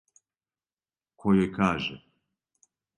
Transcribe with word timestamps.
Ко 1.21 1.37
јој 1.37 1.53
каже. 1.61 2.03